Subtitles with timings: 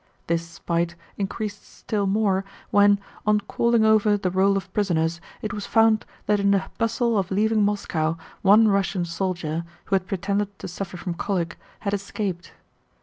[0.25, 5.67] This spite increased still more when, on calling over the roll of prisoners, it was
[5.67, 10.67] found that in the bustle of leaving Moscow one Russian soldier, who had pretended to
[10.67, 12.51] suffer from colic, had escaped.